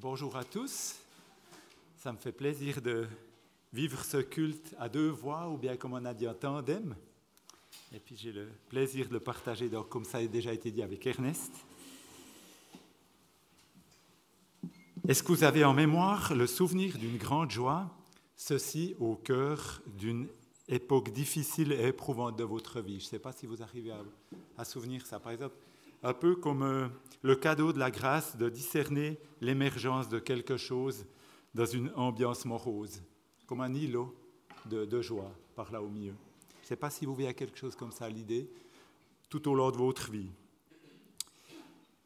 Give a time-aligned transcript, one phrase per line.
[0.00, 0.96] bonjour à tous.
[1.98, 3.06] Ça me fait plaisir de
[3.70, 6.96] vivre ce culte à deux voix, ou bien comme on a dit en tandem.
[7.92, 11.06] Et puis j'ai le plaisir de le partager, comme ça a déjà été dit avec
[11.06, 11.52] Ernest.
[15.06, 17.90] Est-ce que vous avez en mémoire le souvenir d'une grande joie,
[18.36, 20.28] ceci au cœur d'une
[20.68, 24.00] époque difficile et éprouvante de votre vie Je ne sais pas si vous arrivez à,
[24.56, 25.20] à souvenir ça.
[25.20, 25.56] Par exemple,
[26.02, 26.88] un peu comme euh,
[27.22, 31.06] le cadeau de la grâce de discerner l'émergence de quelque chose
[31.54, 33.02] dans une ambiance morose,
[33.46, 34.14] comme un îlot
[34.66, 36.14] de, joie par là au milieu.
[36.60, 38.50] Je ne sais pas si vous voyez quelque chose comme ça l'idée,
[39.28, 40.30] tout au long de votre vie.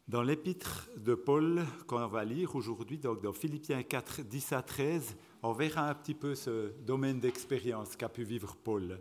[0.06, 5.16] Dans l'épître de Paul qu'on va lire aujourd'hui, donc dans Philippiens 4, 10 à 13,
[5.42, 9.00] on verra un petit peu ce domaine d'expérience qu'a pu vivre Paul.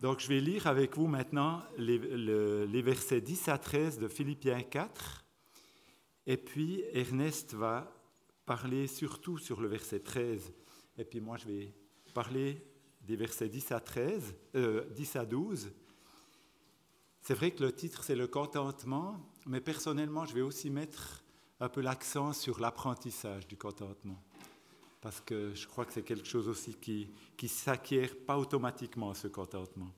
[0.00, 5.24] Donc je vais lire avec vous maintenant les, versets 10 à 13 de Philippiens 4.
[6.26, 7.90] Et puis Ernest va
[8.44, 10.52] parler surtout sur le verset 13.
[10.98, 11.74] Et puis moi je vais
[12.12, 12.62] parler
[13.00, 15.72] des versets 10 à 13, 10 euh, à 12.
[17.22, 21.24] C'est vrai que le titre c'est le contentement, mais personnellement je vais aussi mettre
[21.58, 24.22] un peu l'accent sur l'apprentissage du contentement
[25.00, 27.10] parce que je crois que c'est quelque chose aussi qui
[27.42, 29.92] ne s'acquiert pas automatiquement, ce contentement.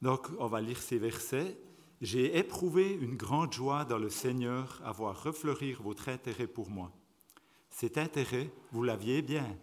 [0.00, 1.56] Donc, on va lire ces versets.
[2.00, 6.90] J'ai éprouvé une grande joie dans le Seigneur à voir refleurir votre intérêt pour moi.
[7.70, 9.56] Cet intérêt, vous l'aviez bien,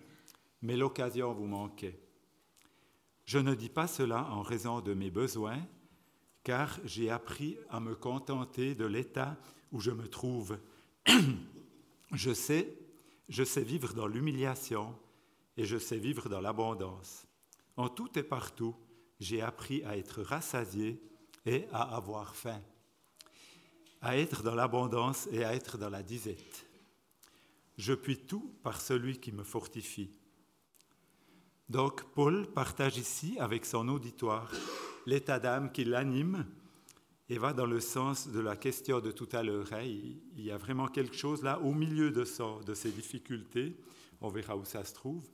[0.61, 2.00] mais l'occasion vous manquait.
[3.25, 5.59] Je ne dis pas cela en raison de mes besoins,
[6.44, 9.38] car j'ai appris à me contenter de l'état
[9.73, 10.58] où je me trouve.
[12.13, 12.78] je sais
[13.30, 14.94] je sais vivre dans l'humiliation
[15.55, 17.25] et je sais vivre dans l'abondance.
[17.77, 18.75] En tout et partout,
[19.19, 21.02] j'ai appris à être rassasié
[21.45, 22.61] et à avoir faim,
[24.02, 26.66] à être dans l'abondance et à être dans la disette.
[27.77, 30.11] Je puis tout par celui qui me fortifie.
[31.69, 34.51] Donc Paul partage ici avec son auditoire
[35.06, 36.45] l'état d'âme qui l'anime
[37.29, 39.72] et va dans le sens de la question de tout à l'heure.
[39.72, 39.84] Hein.
[39.84, 42.25] Il y a vraiment quelque chose là, au milieu de,
[42.63, 43.78] de ses difficultés,
[44.19, 45.29] on verra où ça se trouve,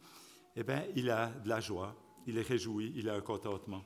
[0.56, 1.96] eh bien, il a de la joie,
[2.28, 3.84] il est réjoui, il a un contentement.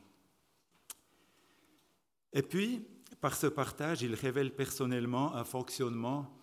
[2.33, 2.85] Et puis,
[3.21, 6.35] par ce partage, il révèle personnellement un fonctionnement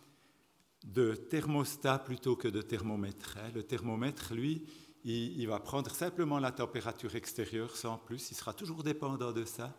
[0.84, 3.36] de thermostat plutôt que de thermomètre.
[3.38, 3.50] Hein.
[3.54, 4.64] Le thermomètre, lui,
[5.04, 9.76] il va prendre simplement la température extérieure sans plus, il sera toujours dépendant de ça,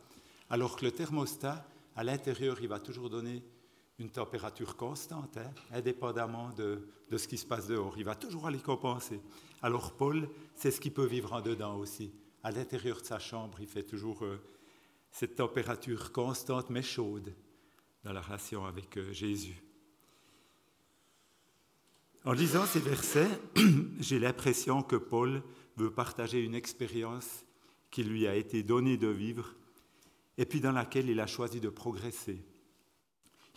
[0.50, 3.44] alors que le thermostat, à l'intérieur, il va toujours donner
[3.98, 6.88] une température constante, hein, indépendamment de,
[7.18, 7.98] ce qui se passe dehors.
[7.98, 9.20] Il va toujours aller compenser.
[9.64, 12.14] Alors Paul, c'est ce qu'il peut vivre en dedans aussi.
[12.44, 14.40] À l'intérieur de sa chambre, il fait toujours euh,
[15.10, 17.34] cette température constante mais chaude
[18.04, 19.60] dans la relation avec euh, Jésus.
[22.26, 23.40] En lisant ces versets,
[24.00, 25.42] j'ai l'impression que Paul
[25.78, 27.44] veut partager une expérience
[27.90, 29.56] qui lui a été donnée de vivre
[30.38, 32.44] et puis dans laquelle il a choisi de progresser.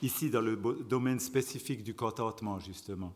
[0.03, 0.57] Ici, dans le
[0.89, 3.15] domaine spécifique du contentement, justement.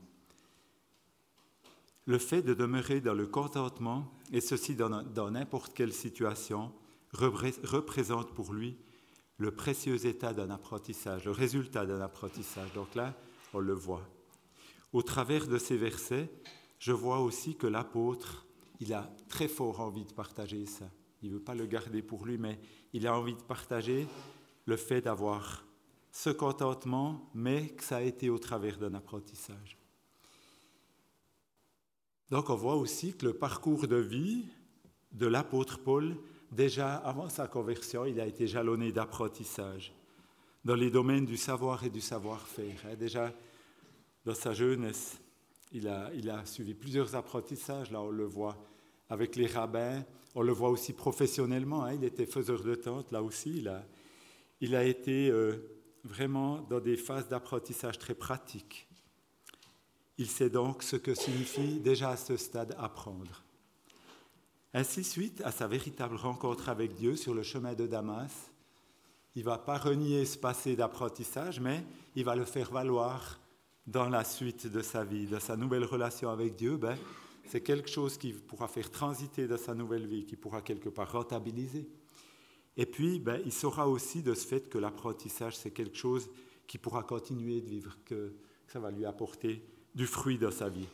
[2.07, 6.73] Le fait de demeurer dans le contentement, et ceci dans n'importe quelle situation,
[7.13, 8.77] représente pour lui
[9.39, 12.73] le précieux état d'un apprentissage, le résultat d'un apprentissage.
[12.75, 13.15] Donc là,
[13.55, 14.07] on le voit.
[14.93, 16.31] Au travers de ces versets,
[16.79, 18.47] je vois aussi que l'apôtre,
[18.81, 20.85] il a très fort envie de partager ça.
[21.25, 22.61] Il ne veut pas le garder pour lui, mais
[22.93, 24.07] il a envie de partager
[24.67, 25.65] le fait d'avoir
[26.13, 29.79] ce contentement, mais que ça a été au travers d'un apprentissage.
[32.29, 34.45] Donc on voit aussi que le parcours de vie
[35.13, 36.15] de l'apôtre Paul,
[36.53, 39.95] déjà avant sa conversion, il a été jalonné d'apprentissage
[40.63, 42.85] dans les domaines du savoir et du savoir-faire.
[42.85, 42.97] Hein.
[42.97, 43.33] Déjà
[44.27, 45.19] dans sa jeunesse,
[45.73, 48.59] il a, il a suivi plusieurs apprentissages, là on le voit
[49.09, 50.03] avec les rabbins,
[50.35, 53.65] on le voit aussi professionnellement, hein, il était faiseur de tente, là aussi,
[54.61, 55.57] il a, été euh,
[56.03, 58.89] vraiment dans des phases d'apprentissage très pratiques.
[60.19, 63.45] Il sait donc ce que signifie déjà à ce stade apprendre.
[64.73, 68.51] Ainsi, suite à sa véritable rencontre avec Dieu sur le chemin de Damas,
[69.37, 71.85] il ne va pas renier ce passé d'apprentissage, mais
[72.15, 73.41] il va le faire valoir
[73.87, 76.77] dans la suite de sa vie, dans sa nouvelle relation avec Dieu.
[76.77, 76.97] Ben,
[77.47, 81.13] c'est quelque chose qui pourra faire transiter dans sa nouvelle vie, qui pourra quelque part
[81.13, 81.87] rentabiliser.
[82.77, 86.29] Et puis, ben, il saura aussi de ce fait que l'apprentissage, c'est quelque chose
[86.67, 88.33] qui pourra continuer de vivre, que,
[88.67, 89.63] ça va lui apporter
[89.95, 90.89] du fruit dans sa vie.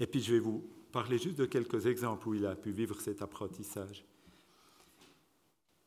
[0.00, 3.00] Et puis, je vais vous parler juste de quelques exemples où il a pu vivre
[3.00, 4.04] cet apprentissage.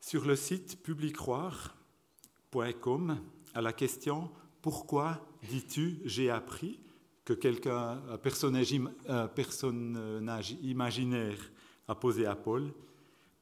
[0.00, 3.18] Sur le site publicroire.com,
[3.52, 4.30] à la question
[4.62, 6.80] pourquoi dis-tu j'ai appris?
[7.24, 8.72] Que quelqu'un, un personnage,
[10.62, 11.38] imaginaire
[11.88, 12.72] a posé à Paul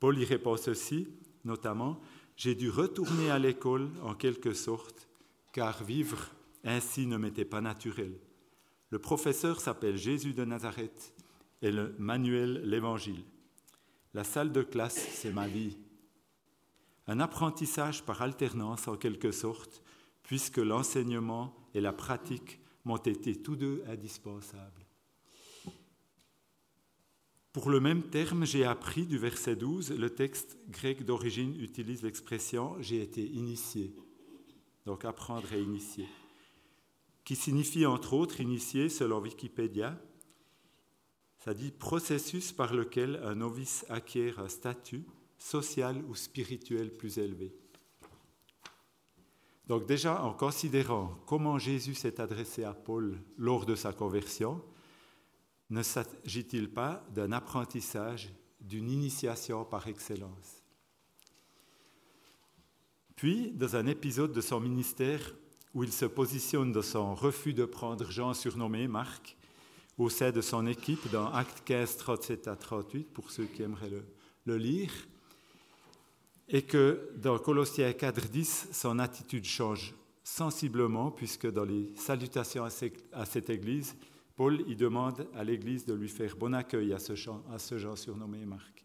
[0.02, 1.06] Paul y répond ceci,
[1.44, 2.00] notamment,
[2.36, 5.06] j'ai dû retourner à l'école en quelque sorte,
[5.52, 6.26] car vivre
[6.64, 8.12] ainsi ne m'était pas naturel.
[8.90, 11.14] Le professeur s'appelle Jésus de Nazareth
[11.62, 13.22] et le manuel l'Évangile.
[14.12, 15.78] La salle de classe, c'est ma vie.
[17.06, 19.84] Un apprentissage par alternance en quelque sorte,
[20.24, 24.86] puisque l'enseignement et la pratique m'ont été tous deux indispensables.
[27.52, 32.76] Pour le même terme, j'ai appris du verset 12, le texte grec d'origine utilise l'expression
[32.80, 33.94] j'ai été initié.
[34.86, 36.08] Donc apprendre et initier.
[37.24, 40.00] Qui signifie entre autres initier, selon Wikipédia,
[41.38, 45.04] ça dit processus par lequel un novice acquiert un statut
[45.38, 47.54] social ou spirituel plus élevé.
[49.66, 54.62] Donc déjà, en considérant comment Jésus s'est adressé à Paul lors de sa conversion,
[55.70, 58.30] ne s'agit-il pas d'un apprentissage,
[58.60, 60.62] d'une initiation par excellence?
[63.16, 65.32] Puis, dans un épisode de son ministère
[65.74, 69.36] où il se positionne dans son refus de prendre Jean surnommé Marc
[69.96, 73.90] au sein de son équipe dans Acte 15, 37 à 38, pour ceux qui aimeraient
[73.90, 74.04] le,
[74.44, 74.92] le lire,
[76.48, 79.94] et que dans Colossiens 4, 10, son attitude change
[80.24, 83.96] sensiblement, puisque dans les salutations à cette Église,
[84.36, 87.12] Paul y demande à l'Église de lui faire bon accueil à ce,
[87.50, 88.84] à ce genre surnommé Marc.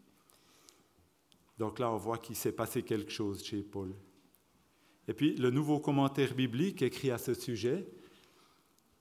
[1.58, 3.94] Donc là, on voit qu'il s'est passé quelque chose chez Paul.
[5.08, 7.88] Et puis, le nouveau commentaire biblique écrit à ce sujet,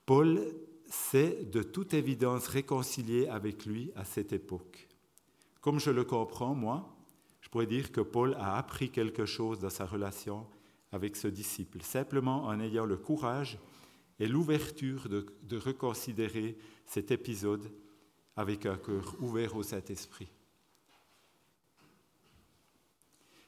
[0.05, 0.41] Paul
[0.87, 4.87] s'est de toute évidence réconcilié avec lui à cette époque.
[5.59, 6.96] Comme je le comprends, moi,
[7.47, 10.45] je pourrais dire que Paul a appris quelque chose dans sa relation
[10.91, 13.57] avec ce disciple, simplement en ayant le courage
[14.19, 17.71] et l'ouverture de, reconsidérer cet épisode
[18.35, 20.27] avec un cœur ouvert au Saint-Esprit.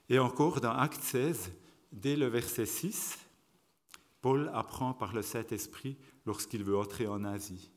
[0.08, 1.52] Et encore dans Acte 16,
[1.92, 3.20] dès le verset 6,
[4.22, 7.70] Paul apprend par le Saint-Esprit lorsqu'il veut entrer en Asie.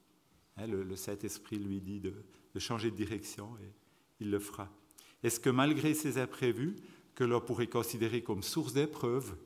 [0.57, 2.15] Hein, le, Saint-Esprit lui dit de,
[2.55, 3.73] de, changer de direction et
[4.21, 4.71] il le fera.
[5.23, 6.77] Est-ce que malgré ces imprévus,
[7.15, 9.37] que l'on pourrait considérer comme source d'épreuves,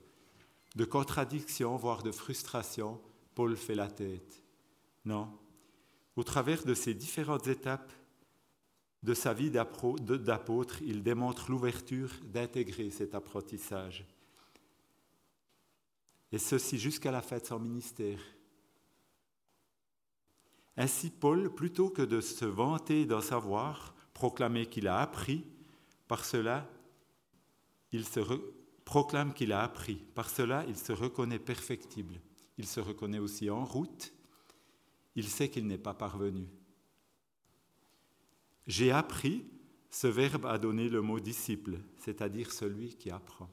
[0.75, 3.01] de contradictions, voire de frustration,
[3.35, 4.43] Paul fait la tête?
[5.05, 5.31] Non.
[6.17, 7.93] Au travers de ces différentes étapes
[9.03, 14.07] de sa vie d'apôtre, il démontre l'ouverture d'intégrer cet apprentissage.
[16.33, 18.21] Et ceci jusqu'à la fin de son ministère.
[20.77, 25.45] Ainsi, Paul, plutôt que de se vanter d'en savoir, proclamer qu'il a appris,
[26.09, 26.69] par cela,
[27.93, 28.21] il se
[28.85, 29.97] proclame qu'il a appris.
[30.15, 32.21] Par cela, il se reconnaît perfectible
[32.59, 34.13] il se reconnaît aussi en route,
[35.15, 36.49] il sait qu'il n'est pas parvenu.
[38.67, 39.47] J'ai appris,
[39.91, 43.51] ce verbe a donné le mot disciple, c'est-à-dire celui qui apprend.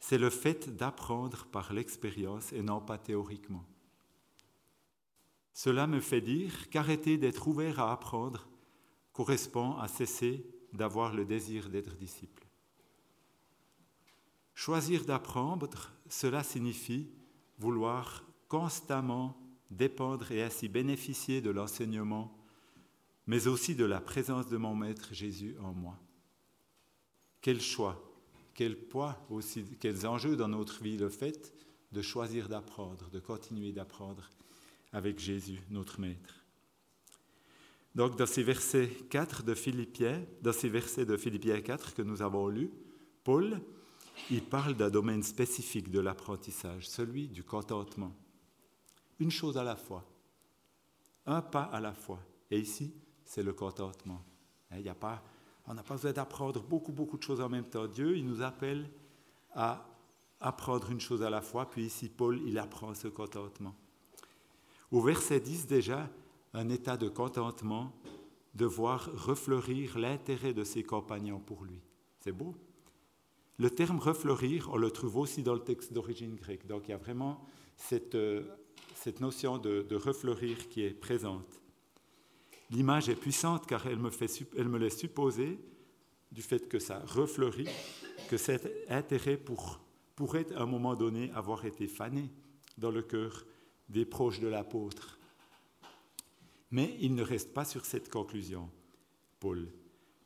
[0.00, 3.64] C'est le fait d'apprendre par l'expérience et non pas théoriquement.
[5.52, 8.48] Cela me fait dire qu'arrêter d'être ouvert à apprendre
[9.12, 10.46] correspond à cesser
[10.76, 12.46] d'avoir le désir d'être disciple.
[14.54, 17.10] Choisir d'apprendre, cela signifie
[17.58, 19.36] vouloir constamment
[19.70, 22.36] dépendre et ainsi bénéficier de l'enseignement,
[23.26, 25.98] mais aussi de la présence de mon Maître Jésus en moi.
[27.40, 28.02] Quel choix,
[28.54, 31.54] quel poids aussi, quels enjeux dans notre vie le fait
[31.92, 34.30] de choisir d'apprendre, de continuer d'apprendre
[34.92, 36.35] avec Jésus, notre Maître.
[37.96, 42.20] Donc dans ces versets 4 de Philippiens, dans ces versets de Philippiens 4 que nous
[42.20, 42.70] avons lus,
[43.24, 43.62] Paul
[44.30, 48.14] il parle d'un domaine spécifique de l'apprentissage, celui du contentement.
[49.18, 50.04] Une chose à la fois,
[51.24, 52.20] un pas à la fois.
[52.50, 54.22] Et ici, c'est le contentement.
[54.72, 55.22] Il y a pas,
[55.66, 57.86] on n'a pas besoin d'apprendre beaucoup, beaucoup de choses en même temps.
[57.86, 58.90] Dieu, il nous appelle
[59.54, 59.88] à
[60.40, 63.74] apprendre une chose à la fois, puis ici, Paul, il apprend ce contentement.
[64.90, 66.10] Au verset 10 déjà,
[66.56, 67.92] un état de contentement,
[68.54, 71.80] de voir refleurir l'intérêt de ses compagnons pour lui.
[72.20, 72.54] C'est beau.
[73.58, 76.66] Le terme refleurir, on le trouve aussi dans le texte d'origine grecque.
[76.66, 77.44] Donc il y a vraiment
[77.76, 78.42] cette, euh,
[79.20, 81.60] notion de, refleurir qui est présente.
[82.70, 85.58] L'image est puissante car elle me, fait, elle me laisse supposer,
[86.32, 87.68] du fait que ça refleurit,
[88.28, 89.80] que cet intérêt pour,
[90.16, 92.30] pourrait à un moment donné avoir été fané
[92.78, 93.44] dans le cœur
[93.88, 95.15] des proches de l'apôtre.
[96.70, 98.70] Mais il ne reste pas sur cette conclusion,
[99.40, 99.68] Paul,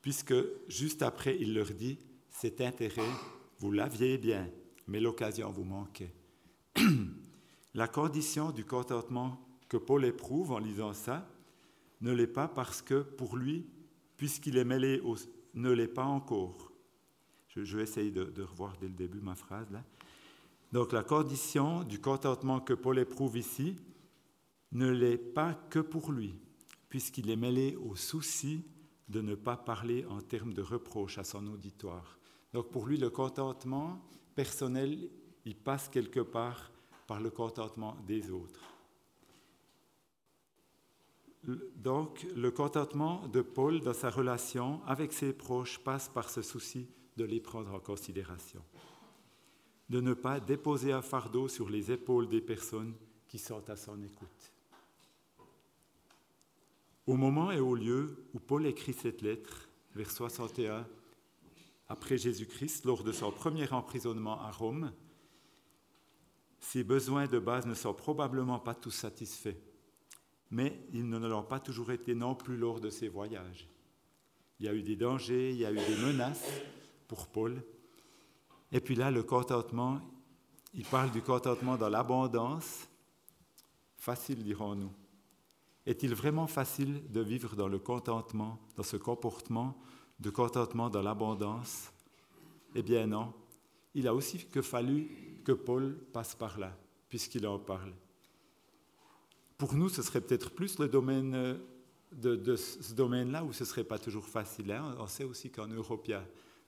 [0.00, 0.34] puisque
[0.68, 1.98] juste après, il leur dit,
[2.30, 3.10] cet intérêt,
[3.58, 4.48] vous l'aviez bien,
[4.86, 6.14] mais l'occasion vous manquait.
[7.74, 11.28] La condition du contentement que Paul éprouve en lisant ça
[12.00, 13.66] ne l'est pas parce que pour lui,
[14.16, 15.02] puisqu'il est mêlé,
[15.54, 16.72] ne l'est pas encore.
[17.48, 19.84] Je, vais essayer de, de, revoir dès le début ma phrase là.
[20.72, 23.76] Donc la condition du contentement que Paul éprouve ici
[24.72, 26.34] ne l'est pas que pour lui,
[26.88, 28.64] puisqu'il est mêlé au souci
[29.08, 32.18] de ne pas parler en termes de reproche à son auditoire.
[32.52, 34.00] Donc pour lui, le contentement
[34.34, 35.10] personnel,
[35.44, 36.70] il passe quelque part
[37.06, 38.60] par le contentement des autres.
[41.74, 46.86] Donc le contentement de Paul dans sa relation avec ses proches passe par ce souci
[47.16, 48.62] de les prendre en considération,
[49.88, 52.94] de ne pas déposer un fardeau sur les épaules des personnes
[53.26, 54.49] qui sont à son écoute.
[57.06, 60.86] Au moment et au lieu où Paul écrit cette lettre, vers 61
[61.88, 64.92] après Jésus-Christ, lors de son premier emprisonnement à Rome,
[66.60, 69.56] ses besoins de base ne sont probablement pas tous satisfaits,
[70.50, 73.68] mais ils ne l'ont pas toujours été non plus lors de ses voyages.
[74.60, 76.48] Il y a eu des dangers, il y a eu des menaces
[77.08, 77.62] pour Paul.
[78.70, 80.00] Et puis là, le contentement,
[80.74, 82.86] il parle du contentement dans l'abondance,
[83.96, 84.92] facile dirons-nous.
[85.86, 89.78] Est-il vraiment facile de vivre dans le contentement, dans ce comportement
[90.18, 91.90] de contentement dans l'abondance?
[92.74, 93.32] Eh bien non.
[93.94, 96.76] Il a aussi que fallu que Paul passe par là,
[97.08, 97.92] puisqu'il en parle.
[99.58, 101.54] Pour nous, ce serait peut-être plus le domaine euh,
[102.12, 104.72] de, ce domaine-là où ce ne serait pas toujours facile.
[104.72, 104.94] Hein.
[104.98, 106.24] On sait aussi qu'en Europe, il y a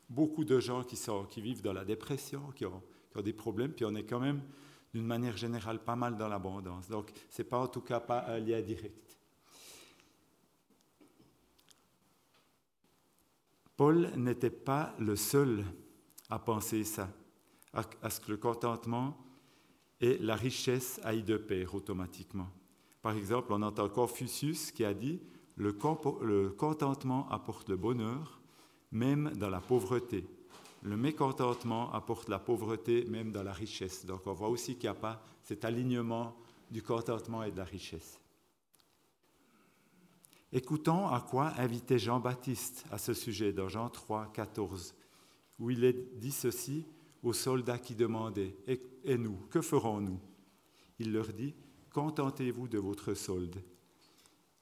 [0.08, 3.84] beaucoup de gens qui, vivent dans la dépression, qui ont, qui ont des problèmes, puis
[3.84, 4.42] on est quand même
[4.92, 6.88] d'une manière générale pas mal dans l'abondance.
[6.88, 9.18] Donc, ce n'est pas en tout cas pas un lien direct.
[13.76, 15.64] Paul n'était pas le seul
[16.28, 17.08] à penser ça,
[17.72, 19.16] à, ce que le contentement
[20.00, 22.48] et la richesse aillent de pair automatiquement.
[23.00, 25.20] Par exemple, on entend Confucius qui a dit
[25.56, 25.76] le,
[26.22, 28.40] le contentement apporte le bonheur,
[28.90, 30.26] même dans la pauvreté.
[30.82, 34.04] Le mécontentement apporte la pauvreté même dans la richesse.
[34.04, 36.36] Donc on voit aussi qu'il n'y a pas cet alignement
[36.70, 38.18] du contentement et de la richesse.
[40.52, 44.94] Écoutons à quoi invitait Jean-Baptiste à ce sujet dans Jean 3, 14,
[45.58, 46.84] où il est dit ceci
[47.22, 50.20] aux soldats qui demandaient Et, nous, que ferons-nous?
[50.98, 51.54] Il leur dit
[51.90, 53.62] Contentez-vous de votre solde.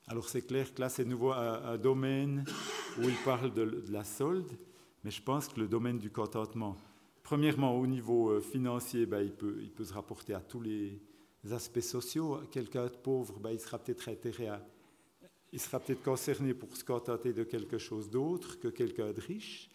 [0.06, 2.44] Alors c'est clair que là, c'est nouveau un, domaine
[2.98, 4.50] où il parle de la solde,
[5.04, 6.76] mais je pense que le domaine du contentement,
[7.22, 11.00] premièrement, au niveau euh, financier, ben, il, peut, se rapporter à tous les
[11.50, 12.40] aspects sociaux.
[12.50, 14.48] Quelqu'un de pauvre, ben, il sera peut-être intérêt
[15.52, 19.68] il sera peut-être concerné pour se contenter de quelque chose d'autre que quelqu'un de riche,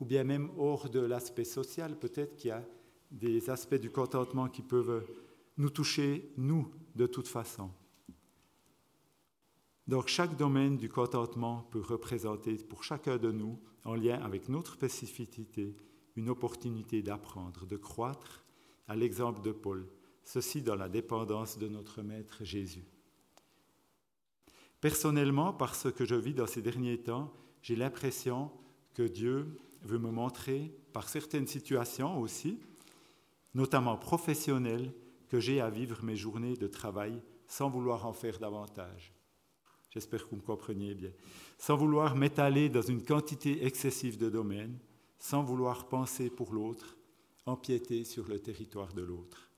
[0.00, 2.64] ou bien même hors de l'aspect social, peut-être qu'il y a
[3.10, 5.04] des aspects du contentement qui peuvent
[5.56, 7.70] nous toucher, nous, de toute façon.
[9.88, 14.74] Donc chaque domaine du contentement peut représenter pour chacun de nous, en lien avec notre
[14.74, 15.74] spécificité,
[16.14, 18.44] une opportunité d'apprendre, de croître,
[18.86, 19.88] à l'exemple de Paul,
[20.24, 22.84] ceci dans la dépendance de notre Maître Jésus.
[24.82, 28.50] Personnellement, par ce que je vis dans ces derniers temps, j'ai l'impression
[28.92, 32.60] que Dieu veut me montrer, par certaines situations aussi,
[33.54, 34.92] notamment professionnelles,
[35.28, 39.17] que j'ai à vivre mes journées de travail sans vouloir en faire davantage.
[39.98, 41.10] J'espère que vous me compreniez bien.
[41.58, 44.78] Sans vouloir m'étaler dans une quantité excessive de domaines,
[45.18, 46.96] sans vouloir penser pour l'autre,
[47.46, 49.50] empiéter sur le territoire de l'autre.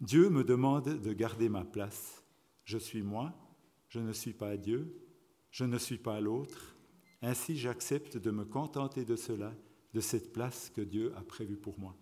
[0.00, 2.22] Dieu me demande de garder ma place.
[2.62, 3.34] Je suis moi,
[3.88, 4.96] je ne suis pas Dieu,
[5.50, 6.76] je ne suis pas l'autre.
[7.20, 9.52] Ainsi j'accepte de me contenter de cela,
[9.92, 11.96] de cette place que Dieu a prévue pour moi.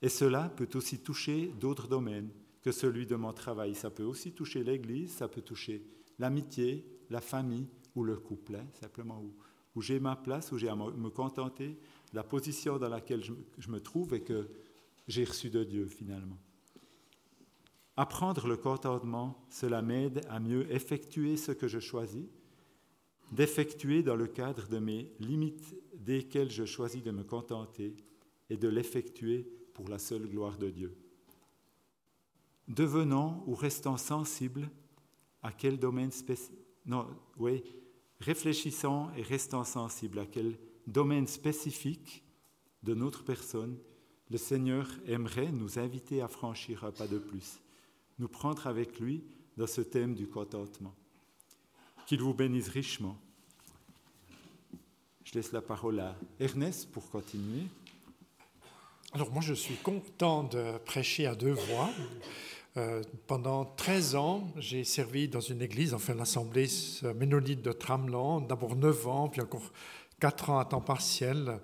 [0.00, 2.30] Et cela peut aussi toucher d'autres domaines
[2.62, 3.74] que celui de mon travail.
[3.74, 5.84] Ça peut aussi toucher l'Église, ça peut toucher
[6.18, 9.22] l'amitié, la famille ou le couple, hein, simplement
[9.74, 11.78] où, j'ai ma place, où j'ai à me contenter
[12.12, 14.48] la position dans laquelle je, je me trouve et que
[15.08, 16.38] j'ai reçu de Dieu finalement.
[17.96, 22.24] Apprendre le contentement, cela m'aide à mieux effectuer ce que je choisis,
[23.32, 27.94] d'effectuer dans le cadre de mes limites desquelles je choisis de me contenter
[28.50, 30.94] et de l'effectuer pour la seule gloire de Dieu.
[32.68, 34.70] Devenons ou restons sensibles
[35.42, 36.58] à quel domaine spécifique.
[38.20, 42.22] Réfléchissons et restons sensibles à quel domaine spécifique
[42.82, 43.76] de notre personne
[44.30, 47.60] le Seigneur aimerait nous inviter à franchir un pas de plus,
[48.18, 49.22] nous prendre avec lui
[49.56, 50.94] dans ce thème du contentement.
[52.06, 53.18] Qu'il vous bénisse richement.
[55.24, 57.66] Je laisse la parole à Ernest pour continuer.
[59.14, 61.90] Alors moi je suis content de prêcher à deux voix.
[62.78, 66.66] Euh, pendant 13 ans, j'ai servi dans une église, enfin l'assemblée
[67.16, 69.70] ménonite de Tramelan, d'abord 9 ans, puis encore
[70.18, 71.58] 4 ans à temps partiel,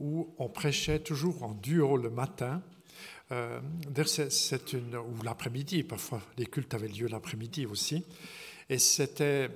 [0.00, 2.60] où on prêchait toujours en duo le matin.
[3.30, 3.60] Euh,
[4.28, 8.04] c'est une, ou l'après-midi, parfois les cultes avaient lieu l'après-midi aussi.
[8.68, 9.48] Et c'était,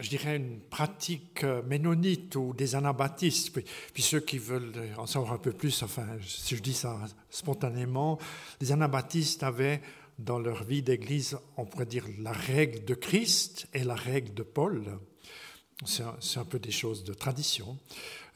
[0.00, 3.52] je dirais, une pratique euh, ménonite ou des anabaptistes.
[3.92, 6.98] Puis, ceux qui veulent en savoir un peu plus, enfin, si je dis ça
[7.30, 8.18] spontanément,
[8.60, 9.80] les anabaptistes avaient
[10.18, 14.42] dans leur vie d'église, on pourrait dire, la règle de Christ et la règle de
[14.42, 14.98] Paul.
[15.84, 17.76] C'est un, peu des choses de tradition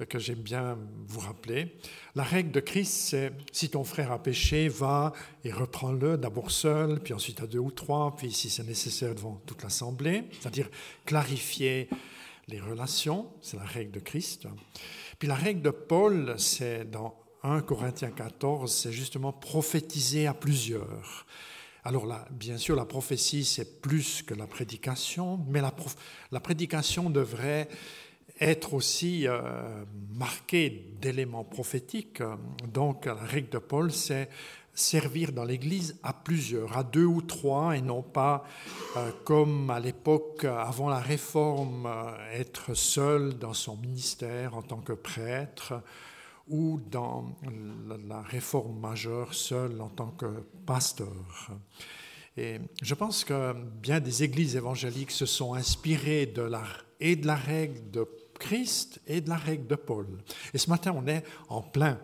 [0.01, 0.77] euh, que j'aime bien
[1.07, 1.77] vous rappeler.
[2.17, 5.13] La règle de Christ, c'est si ton frère a péché, va
[5.45, 9.41] et reprends-le d'abord seul, puis ensuite à deux ou trois, puis si c'est nécessaire devant
[9.47, 10.69] toute l'assemblée, c'est-à-dire
[11.05, 11.89] clarifier
[12.49, 14.49] les relations, c'est la règle de Christ.
[15.19, 21.27] Puis la règle de Paul, c'est dans 1 Corinthiens 14, c'est justement prophétiser à plusieurs.
[21.87, 27.69] Alors bien sûr, la prophétie, c'est plus que la prédication, mais la, prédication devrait
[28.41, 32.25] être aussi euh, marquée d'éléments prophétiques.
[32.73, 34.29] Donc, la règle de Paul, c'est
[34.75, 38.43] servir dans l'Église à plusieurs, à deux ou trois, et non pas
[38.97, 44.81] euh, comme à l'époque avant la réforme, euh, être seul dans son ministère en tant
[44.81, 45.75] que prêtre
[46.49, 47.37] ou dans
[48.09, 50.27] la réforme majeure seul en tant que
[50.65, 51.13] pasteur.
[52.37, 56.63] Et je pense que bien des églises évangéliques se sont inspirées de la,
[57.01, 58.07] et de la règle de
[58.39, 60.07] Christ et de la règle de Paul.
[60.53, 61.99] Et ce matin, on est en plein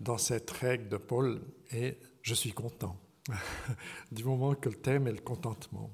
[0.00, 1.40] dans cette règle de Paul
[1.72, 2.96] et je suis content
[4.12, 5.90] du moment que le thème est le contentement.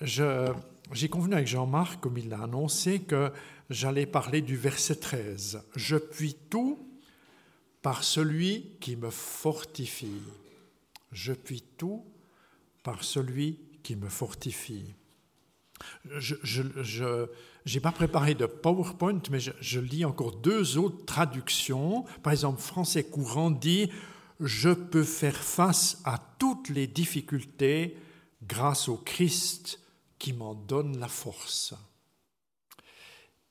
[0.00, 3.30] J'ai convenu avec Jean-Marc, comme il l'a annoncé, que
[3.72, 5.62] j'allais parler du verset 13.
[5.74, 6.78] Je puis tout
[7.80, 10.22] par celui qui me fortifie.
[11.10, 12.04] Je puis tout
[12.82, 14.94] par celui qui me fortifie.
[16.04, 17.26] Je
[17.66, 22.04] n'ai pas préparé de PowerPoint, mais je, je, lis encore deux autres traductions.
[22.22, 23.90] Par exemple, français courant dit
[24.38, 27.96] Je peux faire face à toutes les difficultés
[28.42, 29.80] grâce au Christ
[30.18, 31.74] qui m'en donne la force.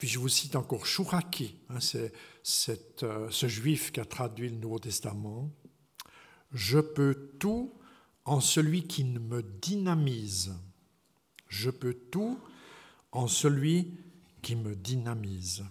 [0.01, 4.55] Puis je vous cite encore Chouraki, hein, c'est euh, ce juif qui a traduit le
[4.55, 5.51] Nouveau Testament.
[6.51, 7.71] Je peux tout
[8.25, 10.55] en celui qui me dynamise.
[11.49, 12.39] Je peux tout
[13.11, 13.99] en celui
[14.41, 15.65] qui me dynamise.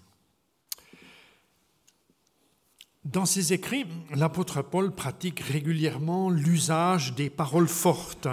[3.04, 8.28] Dans ses écrits, l'apôtre Paul pratique régulièrement l'usage des paroles fortes.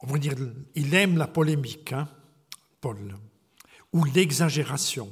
[0.00, 0.34] On va dire,
[0.74, 2.08] il aime la polémique, hein,
[2.80, 3.14] Paul
[3.92, 5.10] ou l'exagération.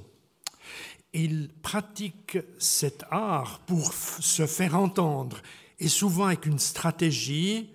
[1.12, 5.38] Il pratique cet art pour se faire entendre
[5.78, 7.70] et souvent avec une stratégie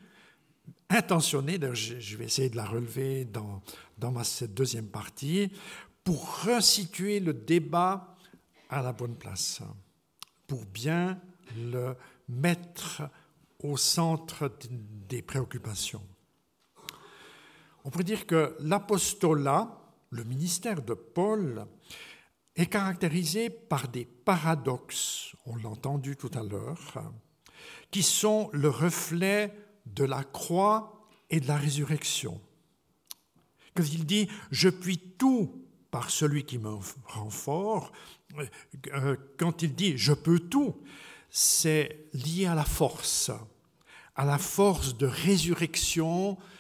[0.90, 3.62] intentionnée, je vais essayer de la relever dans,
[3.98, 5.52] dans cette deuxième partie,
[6.04, 8.16] pour resituer le débat
[8.70, 9.62] à la bonne place,
[10.48, 11.20] pour bien
[11.58, 11.96] le
[12.30, 13.02] mettre
[13.64, 14.52] au centre
[15.10, 16.04] des préoccupations.
[17.84, 21.66] On pourrait dire que l'apostolat, le ministère de Paul
[22.56, 27.04] est caractérisé par des paradoxes, on l'a entendu tout à l'heure,
[27.92, 29.54] qui sont le reflet
[29.86, 32.40] de la croix et de la résurrection.
[33.76, 36.70] Quand il dit⁇ Je puis tout par celui qui me
[37.06, 37.92] rend fort
[38.38, 40.76] euh, quand il dit⁇ Je peux tout,
[41.30, 43.32] c'est lié à la force,
[44.16, 46.55] à la force de résurrection euh,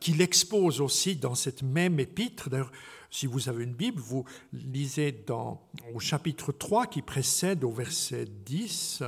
[0.00, 2.48] qu'il expose aussi dans cette même épître.
[2.48, 2.72] D'ailleurs,
[3.10, 5.62] si vous avez une Bible, vous lisez dans,
[5.94, 9.02] au chapitre 3 qui précède au verset 10,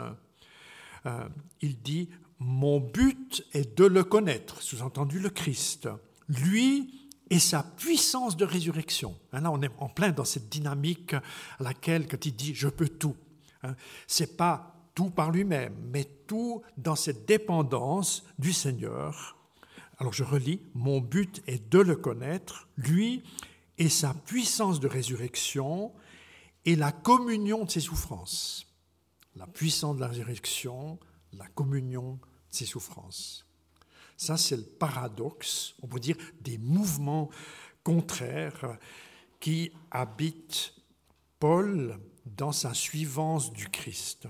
[1.07, 1.29] euh,
[1.61, 5.89] il dit Mon but est de le connaître, sous-entendu le Christ,
[6.29, 9.15] lui et sa puissance de résurrection.
[9.33, 11.23] Hein, là, on est en plein dans cette dynamique à
[11.61, 13.17] laquelle, quand il dit Je peux tout,
[13.63, 13.75] hein,
[14.07, 19.38] c'est pas tout par lui-même, mais tout dans cette dépendance du Seigneur
[19.99, 23.23] alors je relis, mon but est de le connaître, lui
[23.79, 25.93] et sa puissance de résurrection
[26.65, 28.67] et la communion de ses souffrances.
[29.37, 30.99] La puissance de la résurrection,
[31.33, 32.19] la communion de
[32.51, 33.45] ses souffrances.
[34.17, 37.31] Ça, c'est le paradoxe, on peut dire, des mouvements
[37.85, 38.79] contraires
[39.39, 40.75] qui habitent
[41.39, 44.27] Paul dans sa suivance du Christ.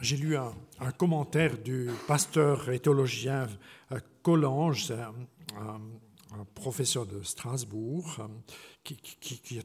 [0.00, 0.52] J'ai lu un,
[0.98, 3.48] commentaire du pasteur et théologien
[3.92, 4.92] euh, Collange,
[6.38, 8.26] un professeur de Strasbourg, euh,
[8.84, 9.58] qui,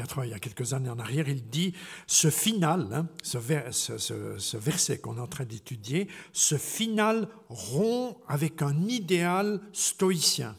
[0.00, 1.72] a travaillé il y a quelques années en arrière, il dit
[2.06, 8.86] ce final, hein, ce, verset qu'on est en train d'étudier, ce final rompt avec un
[8.86, 10.54] idéal stoïcien.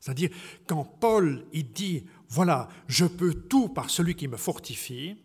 [0.00, 0.30] C'est-à-dire,
[0.66, 5.16] quand Paul il dit, voilà, je peux tout par celui qui me fortifie,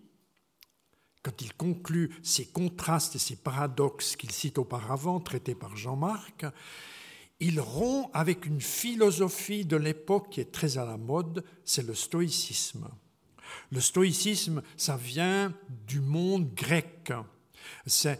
[1.27, 6.45] quand il conclut ces contrastes et ces paradoxes qu'il cite auparavant, traités par Jean-Marc,
[7.41, 11.93] il rompt avec une philosophie de l'époque qui est très à la mode, c'est le
[11.93, 12.87] stoïcisme.
[13.73, 15.53] Le stoïcisme, ça vient
[15.85, 17.11] du monde grec.
[17.85, 18.17] C'est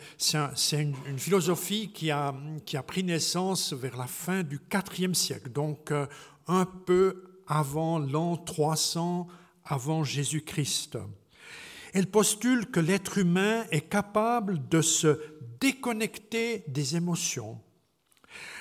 [0.74, 4.60] une, philosophie qui a, qui a, pris naissance vers la fin du
[4.98, 6.08] IVe siècle, donc euh,
[6.48, 9.28] un peu avant l'an 300
[9.64, 10.98] avant Jésus-Christ.
[11.98, 15.20] Elle postule que l'être humain est capable de se
[15.60, 17.60] déconnecter des émotions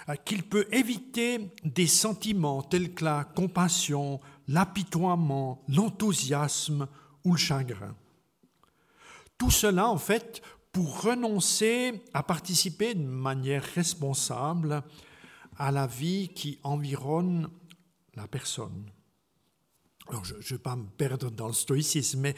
[0.09, 6.89] euh, qu'il peut éviter des sentiments tels que la compassion, l'apitoiement, l'enthousiasme
[7.27, 7.95] ou le chagrin.
[9.37, 10.41] Tout cela, en fait,
[10.73, 14.83] pour renoncer à participer de manière responsable
[15.59, 17.51] à la vie qui environne
[18.15, 18.91] la personne.
[20.09, 22.35] Alors, je ne vais pas me perdre dans le stoïcisme, mais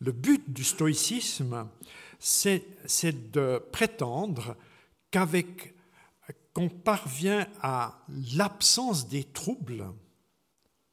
[0.00, 1.68] le but du stoïcisme,
[2.18, 4.56] c'est de prétendre
[5.10, 5.74] qu'avec
[6.52, 9.92] qu'on parvient à l'absence des troubles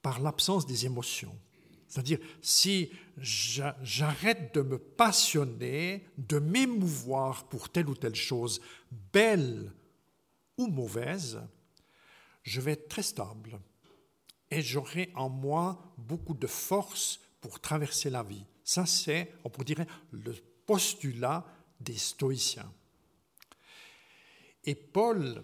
[0.01, 1.35] par l'absence des émotions.
[1.87, 8.61] C'est-à-dire, si j'arrête de me passionner, de m'émouvoir pour telle ou telle chose,
[9.13, 9.71] belle
[10.57, 11.41] ou mauvaise,
[12.43, 13.59] je vais être très stable
[14.51, 18.45] et j'aurai en moi beaucoup de force pour traverser la vie.
[18.67, 21.45] Ça, c'est, on pourrait dire, le postulat
[21.79, 22.69] des stoïciens.
[24.65, 25.41] Et Paul,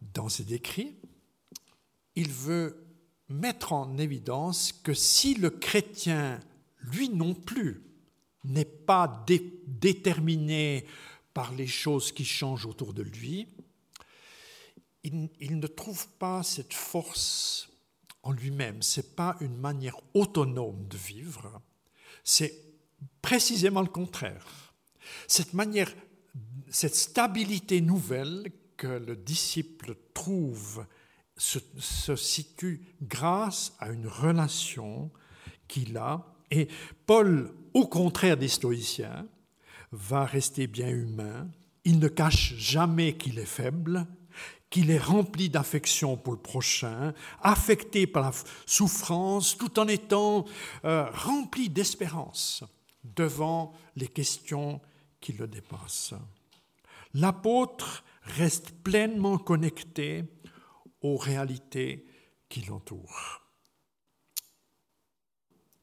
[0.00, 0.96] dans ses écrits,
[2.14, 2.86] il veut
[3.28, 6.40] mettre en évidence que si le chrétien,
[6.80, 7.82] lui non plus,
[8.44, 9.26] n'est pas
[9.66, 10.86] déterminé
[11.34, 13.46] par les choses qui changent autour de lui,
[15.04, 17.68] il, il ne trouve pas cette force
[18.22, 18.80] en lui-même.
[18.80, 21.60] Ce n'est pas une manière autonome de vivre,
[22.24, 22.54] c'est
[23.22, 24.46] précisément le contraire.
[25.26, 25.92] Cette manière
[26.70, 30.84] cette stabilité nouvelle que le disciple trouve
[31.36, 35.10] se, situe grâce à une relation
[35.66, 36.34] qu'il a.
[36.50, 36.68] Et
[37.06, 39.26] Paul, au contraire des stoïciens,
[39.92, 41.48] va rester bien humain.
[41.84, 44.06] Il ne cache jamais qu'il est faible,
[44.70, 48.32] qu'il est rempli d'affection pour le prochain, affecté par la
[48.66, 50.44] souffrance, tout en étant
[50.84, 52.64] euh, rempli d'espérance
[53.02, 54.80] devant les questions
[55.20, 56.14] qui le dépassent
[57.14, 60.24] l'apôtre reste pleinement connecté
[61.02, 62.06] aux réalités
[62.48, 63.42] qui l'entourent.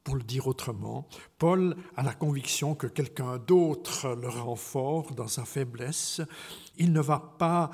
[0.04, 5.26] Pour le dire autrement, Paul a la conviction que quelqu'un d'autre le rend fort dans
[5.26, 6.20] sa faiblesse.
[6.76, 7.70] Il ne va pas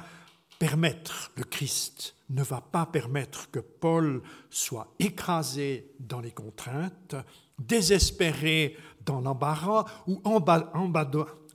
[0.63, 7.17] permettre, le Christ ne va pas permettre que Paul soit écrasé dans les contraintes,
[7.59, 10.23] désespéré dans l'embarras ou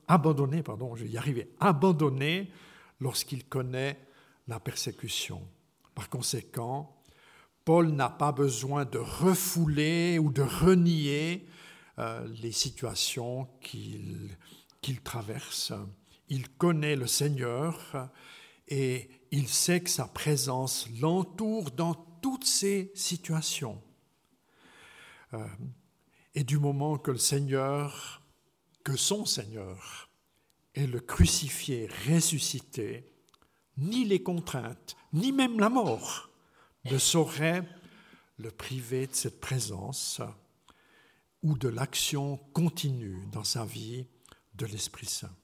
[0.09, 2.51] abandonné, pardon, je y arriver, abandonné
[2.99, 3.97] lorsqu'il connaît
[4.49, 5.41] la persécution.
[5.95, 6.93] Par conséquent,
[7.63, 11.47] Paul n'a pas besoin de refouler ou de renier
[11.97, 14.35] euh, les situations qu'il
[15.05, 15.71] traverse.
[16.27, 18.09] Il connaît le Seigneur
[18.67, 23.81] et il sait que sa présence l'entoure dans toutes ces situations.
[25.33, 25.45] Euh,
[26.35, 28.21] et du moment que le Seigneur
[28.87, 30.09] que son Seigneur
[30.73, 33.11] est le crucifié ressuscité,
[33.75, 36.29] ni les contraintes, ni même la mort
[36.85, 37.67] ne sauraient
[38.37, 40.21] le priver de cette présence
[41.43, 44.05] ou de l'action continue dans sa vie
[44.55, 45.35] de l'Esprit Saint.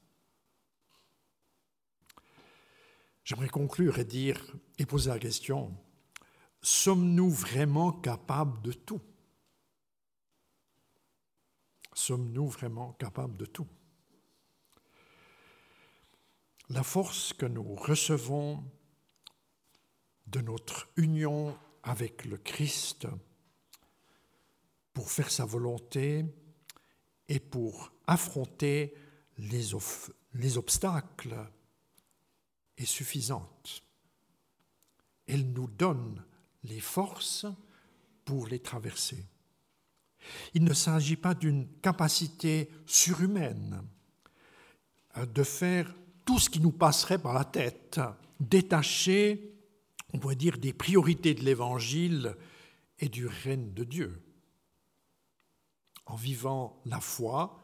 [3.24, 4.42] J'aimerais conclure et dire
[4.78, 5.74] et poser la question,
[6.62, 9.02] sommes-nous vraiment capables de tout?
[11.94, 13.68] Sommes-nous vraiment capables de tout?
[16.70, 18.64] La force que nous recevons
[20.28, 23.08] de notre union avec le Christ
[24.94, 26.26] pour faire sa volonté
[27.30, 28.94] et pour affronter
[29.38, 29.70] les,
[30.34, 31.36] les obstacles
[32.78, 33.84] est suffisante.
[35.28, 36.24] Elle nous donne
[36.64, 37.46] les forces
[38.26, 39.26] pour les traverser.
[40.54, 43.84] Il ne s'agit pas d'une capacité surhumaine
[45.18, 45.94] euh, de faire
[46.26, 48.00] tout ce qui nous passerait par la tête,
[48.40, 49.54] détaché
[50.14, 52.36] on pourrait dire, des priorités de l'Évangile
[53.00, 54.22] et du règne de Dieu.
[56.06, 57.63] En vivant la foi,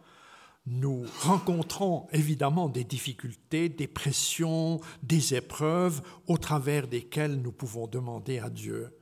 [0.70, 8.38] nous rencontrons évidemment des difficultés, des pressions, des épreuves au travers desquelles nous pouvons demander
[8.38, 8.96] à Dieu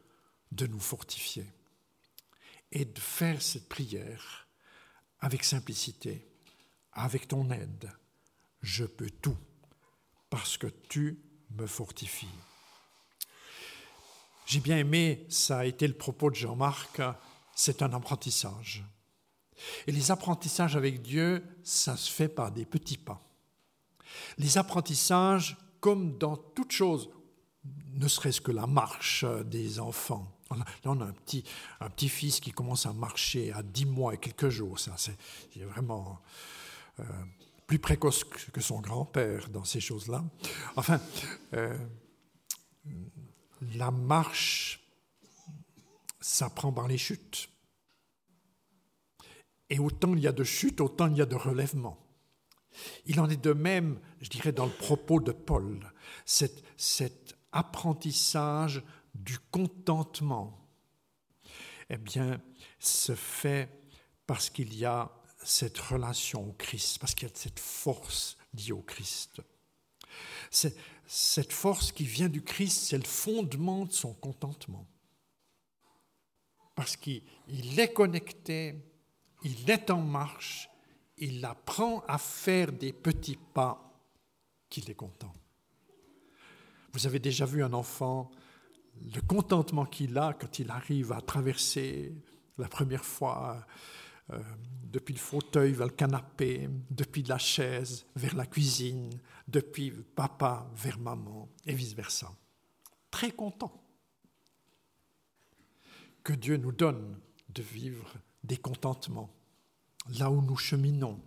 [0.54, 1.46] de nous fortifier
[2.72, 4.48] et de faire cette prière
[5.20, 6.26] avec simplicité,
[6.94, 7.92] avec ton aide.
[8.62, 9.38] Je peux tout
[10.30, 11.20] parce que tu
[11.52, 12.28] me fortifies.
[14.46, 17.02] J'ai bien aimé, ça a été le propos de Jean-Marc,
[17.56, 18.86] c'est un apprentissage.
[19.88, 23.22] Et les apprentissages avec Dieu, ça se fait par des petits pas.
[24.38, 27.10] Les apprentissages, comme dans toute chose,
[27.94, 30.32] ne serait-ce que la marche des enfants.
[30.52, 31.44] Là, on a un petit,
[31.82, 34.80] un petit fils qui commence à marcher à 10 mois et quelques jours.
[34.80, 35.18] Ça, c'est
[35.64, 36.22] vraiment
[37.00, 37.04] euh,
[37.66, 40.24] plus précoce que son grand-père dans ces choses-là.
[40.76, 41.02] Enfin,
[41.54, 41.78] euh,
[43.76, 44.80] la marche
[46.22, 47.50] s'apprend par les chutes.
[49.70, 51.98] Et autant il y a de chutes, autant il y a de relèvements.
[53.06, 55.92] Il en est de même, je dirais, dans le propos de Paul,
[56.26, 58.84] cet, apprentissage
[59.16, 60.70] du contentement,
[61.90, 62.42] eh bien,
[62.78, 63.70] se fait
[64.28, 65.12] parce qu'il y a
[65.44, 69.42] cette relation au Christ, parce qu'il y a cette force liée au Christ.
[70.52, 74.86] Cette force qui vient du Christ, c'est le fondement de son contentement.
[76.76, 77.24] Parce qu'il
[77.80, 78.87] est connecté,
[79.48, 80.70] il est en marche,
[81.18, 84.04] il apprend à faire des petits pas
[84.70, 85.32] qu'il est content.
[86.92, 88.30] Vous avez déjà vu un enfant,
[89.16, 92.14] le contentement qu'il a quand il arrive à traverser
[92.58, 93.66] la première fois
[94.32, 94.40] euh,
[94.84, 99.10] depuis le fauteuil vers le canapé, depuis la chaise vers la cuisine,
[99.48, 102.34] depuis papa vers maman, et vice-versa.
[103.12, 103.82] Très content
[106.24, 107.18] que Dieu nous donne
[107.50, 109.37] de vivre des contentements
[110.20, 111.20] là où nous cheminons,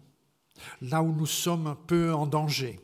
[0.82, 2.80] là où nous sommes un peu en danger,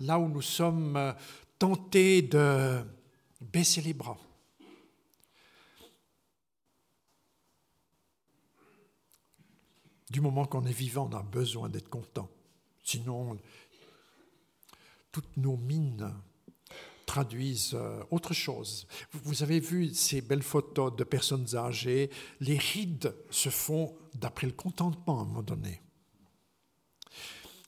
[0.00, 1.12] là où nous sommes euh,
[1.58, 2.80] tentés de
[3.40, 4.18] baisser les bras
[10.10, 12.28] Du moment qu'on est vivant, on a besoin d'être content.
[12.82, 13.38] Sinon,
[15.12, 16.12] toutes nos mines
[17.06, 18.86] traduisent euh, autre chose.
[19.12, 24.52] Vous avez vu ces belles photos de personnes âgées, les rides se font d'après le
[24.52, 25.80] contentement à un moment donné.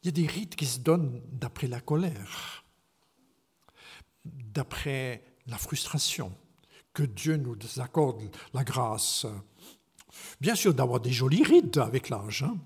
[0.03, 2.65] Il y a des rides qui se donnent d'après la colère,
[4.25, 6.37] d'après la frustration,
[6.93, 9.27] que Dieu nous accorde la grâce
[10.41, 12.43] Bien sûr, d'avoir des jolies rides avec l'âge.
[12.43, 12.57] Hein.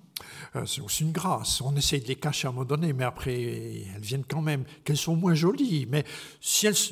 [0.56, 1.60] Euh, c'est aussi une grâce.
[1.60, 4.64] On essaye de les cacher à un moment donné, mais après, elles viennent quand même,
[4.84, 5.86] qu'elles sont moins jolies.
[5.88, 6.04] Mais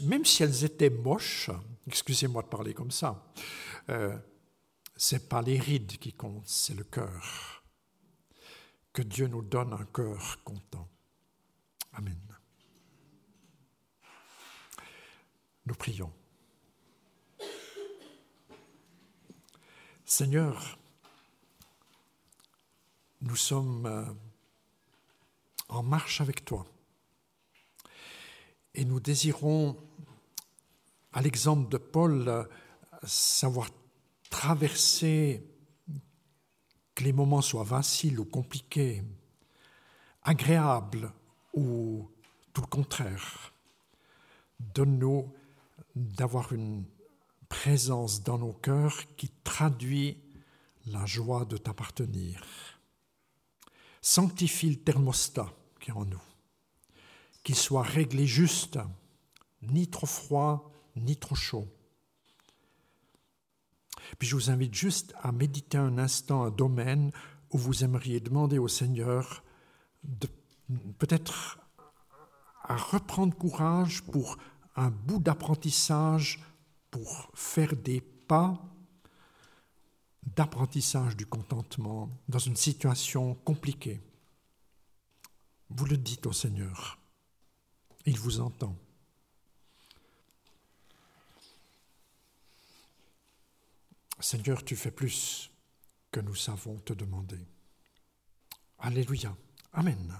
[0.02, 1.50] même si elles étaient moches,
[1.86, 3.24] excusez-moi de parler comme ça,
[3.90, 4.16] euh,
[4.96, 7.62] c'est pas les rides qui comptent, c'est le cœur.
[8.92, 10.88] Que Dieu nous donne un cœur content.
[11.94, 12.20] Amen.
[15.66, 16.12] Nous prions.
[20.04, 20.78] Seigneur,
[23.22, 24.04] nous sommes euh,
[25.68, 26.66] en marche avec toi
[28.74, 29.76] et nous désirons,
[31.12, 32.48] à l'exemple de Paul,
[33.04, 33.70] savoir
[34.34, 35.46] traverser,
[36.92, 39.04] que les moments soient vaciles ou compliqués,
[40.22, 41.12] agréables
[41.52, 42.10] ou
[42.52, 43.54] tout le contraire.
[44.58, 45.32] Donne-nous
[45.94, 46.84] d'avoir une
[47.48, 50.18] présence dans nos cœurs qui traduit
[50.86, 52.44] la joie de t'appartenir.
[54.02, 56.26] Sanctifie le thermostat qui est en nous,
[57.44, 58.80] qu'il soit réglé juste,
[59.62, 61.68] ni trop froid, ni trop chaud.
[64.18, 67.12] Puis je vous invite juste à méditer un instant un domaine
[67.50, 69.42] où vous aimeriez demander au Seigneur
[70.02, 70.28] de
[70.98, 71.58] peut-être
[72.62, 74.38] à reprendre courage pour
[74.76, 76.42] un bout d'apprentissage
[76.90, 78.58] pour faire des pas
[80.36, 84.00] d'apprentissage du contentement dans une situation compliquée.
[85.70, 86.98] Vous le dites au Seigneur.
[88.06, 88.76] Il vous entend.
[94.24, 95.50] Seigneur, tu fais plus
[96.10, 97.46] que nous savons te demander.
[98.78, 99.36] Alléluia.
[99.74, 100.14] Amen.